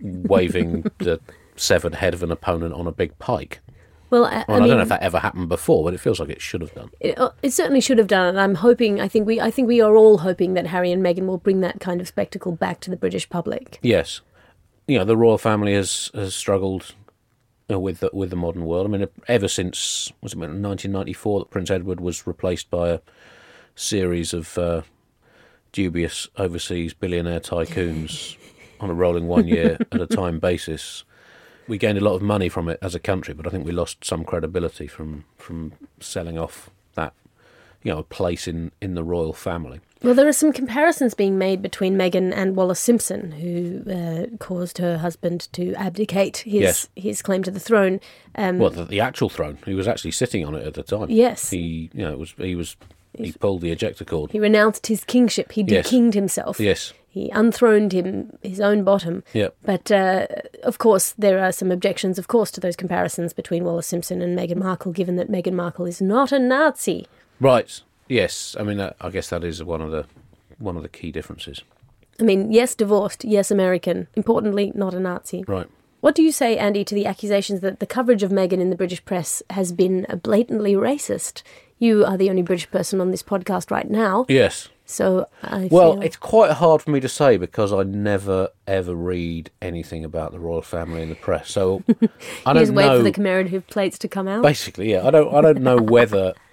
waving 0.01 0.83
the 0.99 1.21
severed 1.57 1.97
head 1.97 2.15
of 2.15 2.23
an 2.23 2.31
opponent 2.31 2.75
on 2.75 2.87
a 2.87 2.93
big 2.93 3.19
pike. 3.19 3.61
Well, 4.11 4.27
I, 4.27 4.45
Well, 4.47 4.57
I 4.57 4.57
I, 4.57 4.61
mean, 4.61 4.69
don't 4.69 4.77
know 4.79 4.83
if 4.83 4.89
that 4.91 5.03
ever 5.03 5.19
happened 5.19 5.49
before, 5.49 5.83
but 5.85 5.95
it 5.95 5.99
feels 5.99 6.21
like 6.21 6.29
it 6.29 6.41
should 6.41 6.61
have 6.61 6.75
done. 6.75 6.91
it, 7.01 7.19
uh, 7.19 7.31
it 7.43 7.51
certainly 7.51 7.81
should 7.81 7.99
have 7.99 8.07
done 8.07 8.37
it. 8.37 8.41
I'm 8.41 8.57
hoping. 8.57 9.01
I 9.01 9.09
think 9.09 9.27
we. 9.27 9.41
I 9.41 9.51
think 9.51 9.67
we 9.67 9.81
are 9.81 9.97
all 9.97 10.19
hoping 10.19 10.55
that 10.55 10.69
Harry 10.69 10.93
and 10.93 11.03
Meghan 11.03 11.27
will 11.27 11.39
bring 11.39 11.61
that 11.61 11.81
kind 11.81 12.01
of 12.01 12.07
spectacle 12.09 12.53
back 12.53 12.81
to 12.81 12.91
the 12.91 12.97
British 12.97 13.29
public. 13.29 13.79
Yes, 13.83 14.21
you 14.87 14.99
know 14.99 15.05
the 15.05 15.17
royal 15.17 15.39
family 15.39 15.75
has 15.75 16.11
has 16.15 16.35
struggled 16.35 16.95
with 17.69 18.01
the, 18.01 18.11
with 18.13 18.31
the 18.31 18.37
modern 18.37 18.65
world. 18.65 18.87
I 18.87 18.91
mean, 18.91 19.09
ever 19.29 19.49
since 19.49 20.13
was 20.21 20.35
it 20.35 20.39
1994 20.39 21.41
that 21.41 21.51
Prince 21.51 21.71
Edward 21.71 22.01
was 22.01 22.27
replaced 22.27 22.71
by 22.71 22.91
a 22.91 23.01
series 23.75 24.33
of 24.33 24.57
uh, 24.59 24.83
dubious 25.73 26.29
overseas 26.37 26.95
billionaire 26.95 27.41
tycoons 27.41 28.37
on 28.81 28.91
a 28.91 28.95
rolling 28.95 29.27
one 29.27 29.49
year 29.49 29.79
at 29.93 30.01
a 30.01 30.07
time 30.07 30.39
basis. 30.39 31.05
We 31.67 31.79
gained 31.79 31.99
a 31.99 32.03
lot 32.03 32.15
of 32.15 32.23
money 32.23 32.49
from 32.49 32.69
it 32.69 32.79
as 32.83 32.95
a 32.95 33.01
country, 33.01 33.33
but 33.33 33.47
I 33.47 33.51
think 33.51 33.65
we 33.65 33.73
lost 33.73 34.05
some 34.05 34.25
credibility 34.25 34.87
from 34.87 35.25
from 35.37 35.73
selling 35.99 36.39
off 36.39 36.69
that 36.95 37.15
you 37.85 37.93
know 37.93 37.99
a 37.99 38.03
place 38.03 38.49
in 38.49 38.73
in 38.83 38.95
the 38.95 39.05
royal 39.05 39.33
family. 39.33 39.81
Well, 40.03 40.15
there 40.15 40.29
are 40.29 40.33
some 40.35 40.53
comparisons 40.53 41.15
being 41.15 41.39
made 41.39 41.63
between 41.63 41.97
Meghan 41.97 42.31
and 42.37 42.57
Wallis 42.57 42.79
Simpson, 42.81 43.33
who 43.33 43.83
uh, 43.91 44.37
caused 44.37 44.77
her 44.77 44.99
husband 44.99 45.49
to 45.53 45.73
abdicate 45.77 46.39
his 46.39 46.53
Yes. 46.63 46.89
his 46.97 47.23
claim 47.23 47.43
to 47.45 47.51
the 47.51 47.61
throne. 47.61 48.01
Um, 48.35 48.59
Well, 48.59 48.71
the, 48.71 48.85
the 48.85 49.01
actual 49.01 49.29
throne. 49.31 49.59
He 49.65 49.75
was 49.75 49.87
actually 49.89 50.11
sitting 50.11 50.45
on 50.45 50.55
it 50.55 50.67
at 50.67 50.75
the 50.75 50.83
time. 50.83 51.07
Yes. 51.11 51.51
He, 51.51 51.91
you 51.95 52.03
know, 52.05 52.13
it 52.13 52.19
was 52.19 52.35
he 52.37 52.55
was 52.57 52.77
he 53.17 53.33
pulled 53.33 53.61
the 53.63 53.71
ejector 53.71 54.05
cord. 54.05 54.33
he 54.33 54.41
renounced 54.41 54.89
his 54.89 55.05
kingship. 55.05 55.53
He 55.53 55.63
Yes. 55.67 55.87
dekinged 55.89 56.15
himself. 56.15 56.59
Yes. 56.61 56.93
He 57.09 57.31
unthroned 57.31 57.93
him 57.93 58.37
his 58.43 58.61
own 58.61 58.83
bottom. 58.83 59.23
Yep. 59.35 59.55
But 59.65 59.91
uh, 59.93 60.27
of 60.65 60.79
course, 60.79 61.15
there 61.17 61.39
are 61.39 61.53
some 61.53 61.71
objections, 61.71 62.19
of 62.19 62.27
course, 62.27 62.51
to 62.53 62.61
those 62.61 62.75
comparisons 62.77 63.33
between 63.33 63.63
Wallis 63.65 63.87
Simpson 63.87 64.21
and 64.21 64.37
Meghan 64.37 64.57
Markle, 64.57 64.91
given 64.93 65.15
that 65.17 65.31
Meghan 65.31 65.53
Markle 65.55 65.87
is 65.87 66.03
not 66.03 66.33
a 66.33 66.39
Nazi. 66.41 67.07
Right. 67.41 67.81
Yes. 68.09 68.57
I 68.59 68.63
mean, 68.63 68.79
that, 68.79 68.97
I 69.01 69.11
guess 69.11 69.29
that 69.31 69.45
is 69.45 69.63
one 69.63 69.81
of 69.81 69.91
the 69.91 70.07
one 70.59 70.77
of 70.77 70.83
the 70.83 70.89
key 70.89 71.11
differences. 71.11 71.63
I 72.21 72.23
mean, 72.23 72.53
yes, 72.53 72.75
divorced, 72.75 73.25
yes, 73.25 73.51
American. 73.51 74.07
Importantly, 74.15 74.71
not 74.75 74.95
a 74.95 75.01
Nazi. 75.01 75.45
Right. 75.49 75.67
What 76.01 76.15
do 76.15 76.23
you 76.23 76.31
say, 76.33 76.57
Andy, 76.59 76.85
to 76.85 76.95
the 76.95 77.07
accusations 77.07 77.61
that 77.61 77.81
the 77.81 77.87
coverage 77.87 78.23
of 78.23 78.31
Meghan 78.31 78.61
in 78.61 78.71
the 78.71 78.77
British 78.77 79.05
press 79.05 79.43
has 79.51 79.73
been 79.73 80.07
blatantly 80.23 80.75
racist? 80.75 81.43
You 81.79 82.05
are 82.05 82.17
the 82.17 82.31
only 82.31 82.43
British 82.43 82.71
person 82.71 83.01
on 83.01 83.11
this 83.11 83.23
podcast 83.23 83.71
right 83.71 83.91
now, 83.91 84.27
Yes. 84.29 84.69
so 84.85 85.27
I 85.43 85.69
Well, 85.73 85.95
feel... 85.95 86.03
it's 86.03 86.17
quite 86.17 86.53
hard 86.53 86.83
for 86.83 86.91
me 86.93 87.01
to 87.01 87.09
say 87.09 87.37
because 87.37 87.73
I 87.73 87.83
never 87.83 88.51
ever 88.67 88.95
read 88.95 89.51
anything 89.61 90.05
about 90.05 90.31
the 90.33 90.39
royal 90.39 90.63
family 90.63 91.03
in 91.03 91.09
the 91.09 91.15
press. 91.17 91.51
So 91.51 91.83
I 92.47 92.53
don't 92.53 92.63
just 92.63 92.73
wait 92.75 92.87
know. 92.87 92.99
for 92.99 93.03
the 93.03 93.11
commemorative 93.11 93.67
plates 93.67 93.99
to 94.01 94.09
come 94.09 94.29
out. 94.29 94.43
Basically, 94.43 94.93
yeah. 94.93 95.07
I 95.07 95.11
don't. 95.11 95.35
I 95.35 95.41
don't 95.41 95.63
know 95.63 95.79
whether 95.79 96.35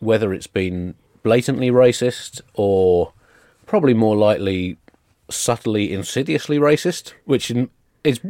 whether 0.00 0.32
it's 0.32 0.46
been 0.46 0.94
blatantly 1.22 1.70
racist 1.70 2.40
or 2.54 3.12
probably 3.66 3.94
more 3.94 4.16
likely 4.16 4.76
subtly, 5.30 5.92
insidiously 5.92 6.58
racist, 6.58 7.12
which 7.24 7.52
is 8.02 8.20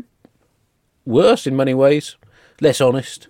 worse 1.04 1.46
in 1.46 1.56
many 1.56 1.72
ways, 1.72 2.16
less 2.60 2.80
honest. 2.80 3.28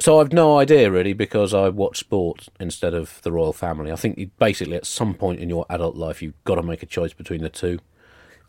So 0.00 0.20
I've 0.20 0.32
no 0.32 0.58
idea 0.58 0.90
really 0.90 1.12
because 1.12 1.54
I 1.54 1.68
watch 1.68 1.98
sport 1.98 2.48
instead 2.58 2.94
of 2.94 3.20
the 3.22 3.32
royal 3.32 3.52
family. 3.52 3.92
I 3.92 3.96
think 3.96 4.18
you, 4.18 4.30
basically 4.38 4.76
at 4.76 4.86
some 4.86 5.14
point 5.14 5.40
in 5.40 5.48
your 5.48 5.66
adult 5.70 5.96
life 5.96 6.22
you've 6.22 6.42
got 6.44 6.56
to 6.56 6.62
make 6.62 6.82
a 6.82 6.86
choice 6.86 7.12
between 7.12 7.42
the 7.42 7.48
two. 7.48 7.78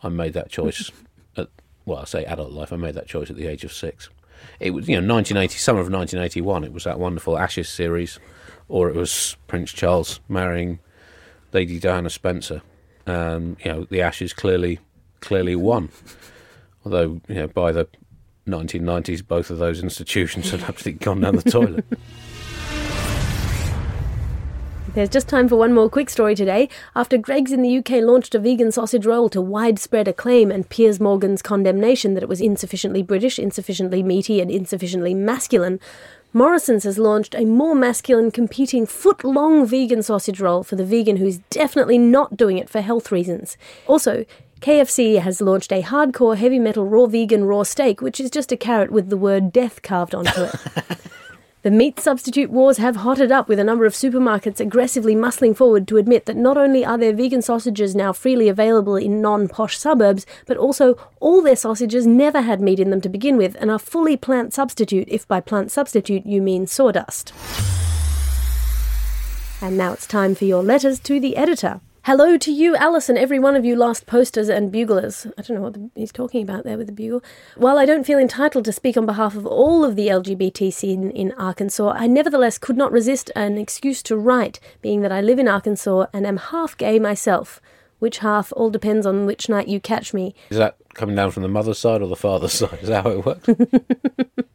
I 0.02 0.10
made 0.10 0.34
that 0.34 0.50
choice 0.50 0.92
at 1.38 1.50
well, 1.86 2.00
I 2.00 2.06
say 2.06 2.26
adult 2.26 2.52
life. 2.52 2.74
I 2.74 2.78
made 2.78 2.96
that 2.96 3.08
choice 3.08 3.30
at 3.30 3.36
the 3.36 3.48
age 3.48 3.64
of 3.64 3.72
six. 3.72 4.10
It 4.60 4.72
was 4.72 4.88
you 4.88 5.00
know 5.00 5.14
1980, 5.14 5.58
summer 5.58 5.80
of 5.80 5.92
1981. 5.92 6.64
It 6.64 6.74
was 6.74 6.84
that 6.86 7.00
wonderful 7.00 7.38
Ashes 7.38 7.70
series, 7.70 8.20
or 8.68 8.90
it 8.90 8.96
was 8.96 9.38
Prince 9.48 9.72
Charles 9.72 10.20
marrying 10.28 10.80
Lady 11.52 11.80
Diana 11.80 12.10
Spencer. 12.10 12.62
Um, 13.08 13.58
you 13.64 13.72
know 13.72 13.84
the 13.86 14.02
Ashes 14.02 14.34
clearly 14.34 14.80
clearly 15.20 15.56
won. 15.56 15.90
Although 16.84 17.22
you 17.28 17.36
know 17.36 17.48
by 17.48 17.72
the 17.72 17.88
1990s, 18.48 19.26
both 19.26 19.50
of 19.50 19.58
those 19.58 19.82
institutions 19.82 20.52
had 20.52 20.62
absolutely 20.68 21.04
gone 21.04 21.22
down 21.22 21.36
the 21.36 21.50
toilet. 21.50 21.86
There's 24.96 25.10
just 25.10 25.28
time 25.28 25.50
for 25.50 25.58
one 25.58 25.74
more 25.74 25.90
quick 25.90 26.10
story 26.10 26.36
today. 26.36 26.70
After 26.96 27.18
Greggs 27.18 27.52
in 27.52 27.62
the 27.62 27.78
UK 27.80 28.02
launched 28.02 28.34
a 28.34 28.40
vegan 28.40 28.72
sausage 28.72 29.06
roll 29.06 29.28
to 29.28 29.42
widespread 29.42 30.08
acclaim 30.08 30.52
and 30.52 30.70
Piers 30.70 31.02
Morgan's 31.02 31.42
condemnation 31.42 32.14
that 32.14 32.24
it 32.24 32.30
was 32.30 32.40
insufficiently 32.40 33.04
British, 33.04 33.38
insufficiently 33.38 34.02
meaty, 34.02 34.40
and 34.40 34.50
insufficiently 34.50 35.14
masculine, 35.14 35.82
Morrison's 36.32 36.86
has 36.86 36.98
launched 36.98 37.36
a 37.36 37.44
more 37.44 37.76
masculine, 37.76 38.32
competing 38.32 38.86
foot 38.86 39.26
long 39.26 39.66
vegan 39.66 40.02
sausage 40.02 40.40
roll 40.40 40.64
for 40.64 40.78
the 40.78 40.86
vegan 40.86 41.18
who's 41.18 41.40
definitely 41.50 41.98
not 41.98 42.38
doing 42.38 42.58
it 42.58 42.70
for 42.70 42.80
health 42.80 43.12
reasons. 43.12 43.58
Also, 43.88 44.24
KFC 44.62 45.20
has 45.20 45.42
launched 45.42 45.74
a 45.74 45.82
hardcore 45.82 46.38
heavy 46.38 46.58
metal 46.58 46.86
raw 46.86 47.06
vegan 47.06 47.44
raw 47.44 47.64
steak, 47.64 48.00
which 48.00 48.22
is 48.22 48.32
just 48.32 48.54
a 48.54 48.58
carrot 48.58 48.92
with 48.92 49.10
the 49.10 49.18
word 49.18 49.52
death 49.52 49.82
carved 49.82 50.16
onto 50.16 50.44
it. 50.44 50.56
The 51.66 51.72
meat 51.72 52.00
substitute 52.00 52.52
wars 52.52 52.78
have 52.78 52.98
hotted 52.98 53.32
up 53.32 53.48
with 53.48 53.58
a 53.58 53.64
number 53.64 53.88
of 53.88 53.94
supermarkets 53.94 54.60
aggressively 54.60 55.16
muscling 55.16 55.58
forward 55.58 55.88
to 55.88 55.98
admit 55.98 56.28
that 56.28 56.38
not 56.38 56.58
only 56.58 56.86
are 56.86 56.96
their 56.96 57.12
vegan 57.12 57.42
sausages 57.42 57.96
now 57.96 58.14
freely 58.14 58.48
available 58.48 58.96
in 58.96 59.20
non 59.20 59.48
posh 59.48 59.76
suburbs, 59.76 60.28
but 60.46 60.58
also 60.58 60.94
all 61.20 61.42
their 61.42 61.56
sausages 61.56 62.06
never 62.06 62.42
had 62.42 62.62
meat 62.62 62.80
in 62.80 62.92
them 62.92 63.02
to 63.02 63.10
begin 63.10 63.36
with 63.36 63.58
and 63.60 63.72
are 63.72 63.80
fully 63.80 64.16
plant 64.16 64.54
substitute, 64.54 65.08
if 65.10 65.28
by 65.28 65.42
plant 65.42 65.72
substitute 65.72 66.24
you 66.28 66.40
mean 66.40 66.68
sawdust. 66.68 67.34
And 69.60 69.76
now 69.76 69.94
it's 69.94 70.06
time 70.06 70.36
for 70.36 70.46
your 70.46 70.62
letters 70.62 71.00
to 71.00 71.20
the 71.20 71.36
editor. 71.36 71.82
Hello 72.06 72.38
to 72.38 72.52
you, 72.52 72.76
Alison, 72.76 73.18
every 73.18 73.40
one 73.40 73.56
of 73.56 73.66
you 73.66 73.76
last 73.76 74.06
posters 74.06 74.48
and 74.48 74.72
buglers. 74.72 75.26
I 75.40 75.42
don't 75.42 75.58
know 75.58 75.64
what 75.64 75.74
the, 75.74 75.90
he's 75.96 76.12
talking 76.12 76.44
about 76.44 76.64
there 76.64 76.78
with 76.78 76.86
the 76.86 76.94
bugle. 76.94 77.24
While 77.58 77.80
I 77.80 77.86
don't 77.88 78.06
feel 78.06 78.20
entitled 78.20 78.66
to 78.66 78.72
speak 78.72 78.96
on 78.96 79.08
behalf 79.08 79.36
of 79.36 79.48
all 79.48 79.84
of 79.84 79.96
the 79.96 80.10
LGBT 80.10 80.72
scene 80.72 81.10
in 81.10 81.32
Arkansas, 81.32 81.94
I 81.96 82.06
nevertheless 82.06 82.60
could 82.60 82.78
not 82.78 82.92
resist 82.92 83.32
an 83.36 83.58
excuse 83.58 84.04
to 84.04 84.16
write, 84.16 84.60
being 84.84 85.02
that 85.02 85.12
I 85.12 85.20
live 85.20 85.40
in 85.40 85.48
Arkansas 85.48 86.06
and 86.14 86.28
am 86.28 86.38
half 86.38 86.78
gay 86.78 87.00
myself. 87.00 87.60
Which 87.98 88.20
half 88.20 88.54
all 88.56 88.70
depends 88.70 89.08
on 89.08 89.26
which 89.26 89.50
night 89.50 89.68
you 89.68 89.80
catch 89.80 90.14
me. 90.14 90.36
Is 90.52 90.58
that 90.58 90.78
coming 90.94 91.16
down 91.16 91.32
from 91.32 91.42
the 91.42 91.50
mother's 91.50 91.80
side 91.80 92.04
or 92.04 92.08
the 92.08 92.16
father's 92.16 92.54
side? 92.60 92.84
Is 92.84 92.90
that 92.90 93.04
how 93.04 93.10
it 93.10 93.26
works? 93.26 93.50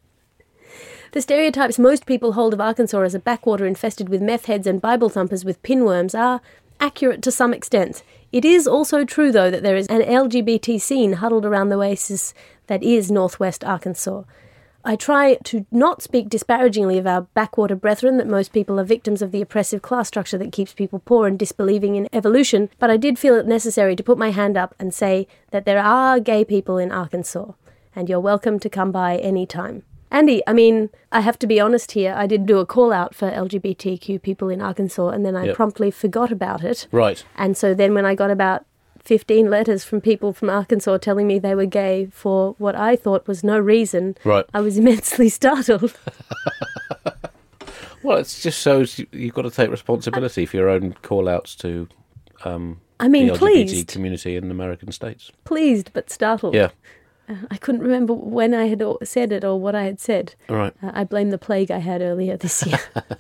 The 1.12 1.20
stereotypes 1.20 1.76
most 1.76 2.06
people 2.06 2.34
hold 2.34 2.54
of 2.54 2.60
Arkansas 2.60 3.00
as 3.00 3.16
a 3.16 3.18
backwater 3.18 3.66
infested 3.66 4.08
with 4.08 4.22
meth 4.22 4.44
heads 4.44 4.64
and 4.64 4.80
Bible 4.80 5.08
thumpers 5.08 5.44
with 5.44 5.60
pinworms 5.64 6.16
are 6.16 6.40
accurate 6.80 7.22
to 7.22 7.30
some 7.30 7.54
extent. 7.54 8.02
It 8.32 8.44
is 8.44 8.66
also 8.66 9.04
true, 9.04 9.30
though, 9.32 9.50
that 9.50 9.62
there 9.62 9.76
is 9.76 9.86
an 9.88 10.02
LGBT 10.02 10.80
scene 10.80 11.14
huddled 11.14 11.44
around 11.44 11.68
the 11.68 11.76
oasis 11.76 12.32
that 12.68 12.82
is 12.82 13.10
northwest 13.10 13.64
Arkansas. 13.64 14.22
I 14.82 14.96
try 14.96 15.34
to 15.44 15.66
not 15.70 16.00
speak 16.00 16.30
disparagingly 16.30 16.96
of 16.96 17.06
our 17.06 17.22
backwater 17.34 17.76
brethren, 17.76 18.16
that 18.16 18.26
most 18.26 18.52
people 18.52 18.80
are 18.80 18.84
victims 18.84 19.20
of 19.20 19.30
the 19.30 19.42
oppressive 19.42 19.82
class 19.82 20.08
structure 20.08 20.38
that 20.38 20.52
keeps 20.52 20.72
people 20.72 21.02
poor 21.04 21.26
and 21.26 21.38
disbelieving 21.38 21.96
in 21.96 22.08
evolution, 22.14 22.70
but 22.78 22.90
I 22.90 22.96
did 22.96 23.18
feel 23.18 23.34
it 23.34 23.46
necessary 23.46 23.94
to 23.94 24.02
put 24.02 24.16
my 24.16 24.30
hand 24.30 24.56
up 24.56 24.74
and 24.78 24.94
say 24.94 25.26
that 25.50 25.66
there 25.66 25.82
are 25.82 26.18
gay 26.18 26.46
people 26.46 26.78
in 26.78 26.92
Arkansas, 26.92 27.52
and 27.94 28.08
you're 28.08 28.20
welcome 28.20 28.58
to 28.58 28.70
come 28.70 28.90
by 28.90 29.18
any 29.18 29.44
time. 29.44 29.82
Andy, 30.10 30.42
I 30.46 30.52
mean, 30.52 30.90
I 31.12 31.20
have 31.20 31.38
to 31.40 31.46
be 31.46 31.60
honest 31.60 31.92
here. 31.92 32.14
I 32.16 32.26
did 32.26 32.44
do 32.46 32.58
a 32.58 32.66
call 32.66 32.92
out 32.92 33.14
for 33.14 33.30
LGBTQ 33.30 34.20
people 34.22 34.48
in 34.48 34.60
Arkansas 34.60 35.08
and 35.10 35.24
then 35.24 35.36
I 35.36 35.46
Yep. 35.46 35.56
promptly 35.56 35.90
forgot 35.90 36.32
about 36.32 36.64
it. 36.64 36.88
Right. 36.90 37.24
And 37.36 37.56
so 37.56 37.74
then 37.74 37.94
when 37.94 38.04
I 38.04 38.14
got 38.16 38.30
about 38.30 38.64
15 39.04 39.48
letters 39.48 39.84
from 39.84 40.00
people 40.00 40.32
from 40.32 40.50
Arkansas 40.50 40.98
telling 40.98 41.26
me 41.26 41.38
they 41.38 41.54
were 41.54 41.64
gay 41.64 42.08
for 42.12 42.54
what 42.58 42.74
I 42.74 42.96
thought 42.96 43.26
was 43.28 43.42
no 43.44 43.58
reason, 43.58 44.16
Right. 44.24 44.44
I 44.52 44.60
was 44.60 44.76
immensely 44.82 45.28
startled. 45.28 45.96
Well, 48.02 48.16
it 48.16 48.34
just 48.40 48.58
shows 48.58 48.98
you, 48.98 49.06
you've 49.12 49.34
got 49.34 49.42
to 49.42 49.50
take 49.50 49.70
responsibility 49.70 50.46
for 50.46 50.56
your 50.56 50.70
own 50.70 50.94
call 51.02 51.28
outs 51.28 51.54
to 51.56 51.86
um, 52.46 52.80
I 52.98 53.08
mean, 53.08 53.26
the 53.26 53.34
LGBT 53.34 53.38
pleased. 53.38 53.88
community 53.88 54.36
in 54.36 54.50
American 54.50 54.90
states. 54.90 55.30
Pleased 55.44 55.90
but 55.92 56.08
startled. 56.08 56.54
Yeah. 56.54 56.70
I 57.50 57.56
couldn't 57.56 57.82
remember 57.82 58.12
when 58.12 58.54
I 58.54 58.66
had 58.66 58.82
said 59.04 59.32
it 59.32 59.44
or 59.44 59.58
what 59.60 59.74
I 59.74 59.84
had 59.84 60.00
said. 60.00 60.34
All 60.48 60.56
right. 60.56 60.72
Uh, 60.82 60.90
I 60.94 61.04
blame 61.04 61.30
the 61.30 61.38
plague 61.38 61.70
I 61.70 61.78
had 61.78 62.00
earlier 62.02 62.36
this 62.36 62.66
year. 62.66 62.78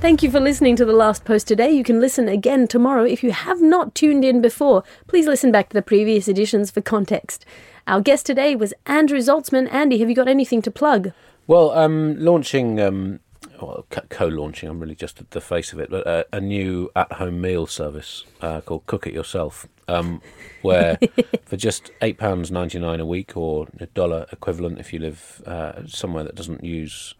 Thank 0.00 0.22
you 0.24 0.32
for 0.32 0.40
listening 0.40 0.74
to 0.76 0.84
the 0.84 0.92
last 0.92 1.24
post 1.24 1.46
today. 1.46 1.70
You 1.70 1.84
can 1.84 2.00
listen 2.00 2.28
again 2.28 2.66
tomorrow. 2.66 3.04
If 3.04 3.22
you 3.22 3.30
have 3.30 3.62
not 3.62 3.94
tuned 3.94 4.24
in 4.24 4.42
before, 4.42 4.82
please 5.06 5.28
listen 5.28 5.52
back 5.52 5.68
to 5.68 5.74
the 5.74 5.82
previous 5.82 6.26
editions 6.26 6.72
for 6.72 6.80
context. 6.80 7.46
Our 7.86 8.00
guest 8.00 8.26
today 8.26 8.56
was 8.56 8.74
Andrew 8.84 9.18
Zaltzman. 9.18 9.72
Andy, 9.72 9.98
have 9.98 10.08
you 10.08 10.16
got 10.16 10.26
anything 10.26 10.60
to 10.62 10.72
plug? 10.72 11.12
Well, 11.46 11.70
um, 11.70 12.16
launching, 12.18 12.80
um, 12.80 13.20
well, 13.60 13.86
co- 13.90 14.02
co-launching. 14.08 14.68
I'm 14.68 14.80
really 14.80 14.96
just 14.96 15.20
at 15.20 15.30
the 15.30 15.40
face 15.40 15.72
of 15.72 15.78
it, 15.78 15.88
but 15.88 16.04
uh, 16.04 16.24
a 16.32 16.40
new 16.40 16.90
at-home 16.96 17.40
meal 17.40 17.68
service 17.68 18.24
uh, 18.40 18.60
called 18.60 18.86
Cook 18.86 19.06
It 19.06 19.14
Yourself, 19.14 19.68
um, 19.88 20.20
where 20.62 20.98
for 21.44 21.56
just 21.56 21.90
eight 22.00 22.18
pounds 22.18 22.50
ninety 22.50 22.78
nine 22.78 23.00
a 23.00 23.06
week 23.06 23.36
or 23.36 23.68
a 23.80 23.86
dollar 23.86 24.26
equivalent 24.32 24.78
if 24.78 24.92
you 24.92 24.98
live 24.98 25.42
uh, 25.46 25.86
somewhere 25.86 26.24
that 26.24 26.34
doesn't 26.34 26.64
use 26.64 27.14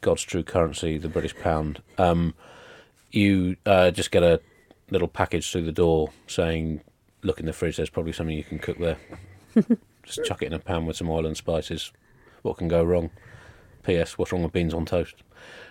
God's 0.00 0.22
true 0.22 0.42
currency, 0.42 0.98
the 0.98 1.08
British 1.08 1.36
pound, 1.36 1.80
um, 1.96 2.34
you 3.10 3.56
uh, 3.66 3.90
just 3.90 4.10
get 4.10 4.22
a 4.22 4.40
little 4.90 5.08
package 5.08 5.50
through 5.50 5.64
the 5.64 5.72
door 5.72 6.10
saying, 6.26 6.82
"Look 7.22 7.40
in 7.40 7.46
the 7.46 7.52
fridge. 7.52 7.76
There's 7.76 7.90
probably 7.90 8.12
something 8.12 8.36
you 8.36 8.44
can 8.44 8.58
cook 8.58 8.78
there. 8.78 8.98
just 10.02 10.24
chuck 10.24 10.42
it 10.42 10.46
in 10.46 10.52
a 10.52 10.58
pan 10.58 10.86
with 10.86 10.96
some 10.96 11.08
oil 11.08 11.26
and 11.26 11.36
spices. 11.36 11.92
What 12.42 12.58
can 12.58 12.68
go 12.68 12.82
wrong?" 12.82 13.10
P.S. 13.84 14.16
What's 14.16 14.32
wrong 14.32 14.42
with 14.42 14.52
beans 14.52 14.74
on 14.74 14.86
toast? 14.86 15.16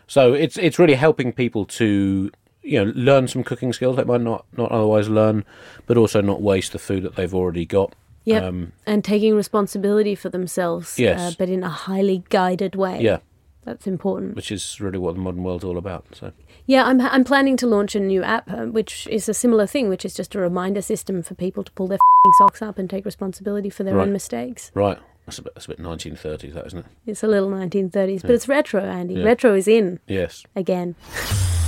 So 0.08 0.34
it's 0.34 0.58
it's 0.58 0.78
really 0.80 0.96
helping 0.96 1.32
people 1.32 1.66
to 1.66 2.32
you 2.64 2.84
know 2.84 2.92
learn 2.96 3.28
some 3.28 3.44
cooking 3.44 3.74
skills 3.74 3.96
they 3.98 4.04
might 4.04 4.22
not 4.22 4.46
not 4.58 4.72
otherwise 4.72 5.10
learn, 5.10 5.44
but 5.88 5.98
also 5.98 6.22
not 6.22 6.42
waste 6.42 6.72
the 6.74 6.80
food 6.80 7.04
that 7.04 7.16
they've 7.16 7.34
already 7.34 7.66
got. 7.66 7.96
Yep. 8.26 8.44
Um, 8.44 8.72
and 8.86 9.04
taking 9.04 9.36
responsibility 9.36 10.14
for 10.14 10.30
themselves, 10.30 11.00
Yes. 11.00 11.20
uh, 11.20 11.36
but 11.40 11.50
in 11.50 11.64
a 11.64 11.70
highly 11.70 12.24
guided 12.30 12.76
way. 12.76 13.02
yeah, 13.02 13.18
That's 13.64 13.88
important. 13.88 14.36
which 14.36 14.52
is 14.52 14.80
really 14.80 15.00
what 15.00 15.16
the 15.16 15.22
modern 15.22 15.44
world's 15.44 15.64
all 15.64 15.76
about. 15.80 16.06
So 16.14 16.32
Yeah, 16.68 16.84
I'm, 16.86 17.02
I'm 17.02 17.24
planning 17.24 17.58
to 17.58 17.66
launch 17.66 17.96
a 17.96 18.00
new 18.00 18.22
app, 18.22 18.48
uh, 18.52 18.66
which 18.68 19.08
is 19.08 19.28
a 19.28 19.34
similar 19.34 19.66
thing, 19.66 19.90
which 19.90 20.06
is 20.06 20.14
just 20.14 20.36
a 20.36 20.40
reminder 20.40 20.84
system 20.84 21.24
for 21.24 21.34
people 21.34 21.64
to 21.64 21.72
pull 21.72 21.88
their 21.88 21.98
fing 21.98 22.32
socks 22.38 22.62
up 22.62 22.78
and 22.78 22.88
take 22.88 23.06
responsibility 23.06 23.72
for 23.72 23.84
their 23.84 23.96
Right. 23.96 24.04
own 24.04 24.14
mistakes. 24.14 24.70
right, 24.76 25.00
that's 25.26 25.40
a 25.40 25.42
bit 25.42 25.56
that's 25.56 25.66
a 25.66 25.70
bit 25.70 25.80
1930s, 25.80 26.54
that 26.54 26.68
isn't 26.68 26.80
it? 26.80 26.86
It's 27.08 27.24
a 27.24 27.28
little 27.28 27.50
1930s, 27.50 28.22
but 28.22 28.30
it's 28.32 28.48
retro, 28.48 28.82
Andy. 28.84 29.16
Yeah. 29.16 29.24
Retro 29.24 29.56
is 29.56 29.68
in 29.68 30.00
Yes. 30.08 30.44
again. 30.56 30.94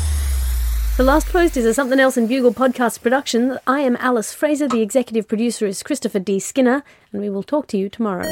The 0.95 1.03
Last 1.03 1.29
Post 1.29 1.57
is 1.57 1.65
a 1.65 1.73
Somethin' 1.73 1.99
Else 1.99 2.17
in 2.17 2.27
Bugle 2.27 2.53
podcast 2.53 3.01
production. 3.01 3.57
I 3.65 3.79
am 3.79 3.95
Alice 3.95 4.31
Fraser. 4.31 4.67
The 4.67 4.83
executive 4.83 5.27
producer 5.27 5.65
is 5.65 5.81
Christopher 5.81 6.19
D. 6.19 6.37
Skinner, 6.37 6.83
and 7.11 7.19
we 7.19 7.31
will 7.31 7.41
talk 7.41 7.65
to 7.69 7.79
you 7.79 7.89
tomorrow. 7.89 8.31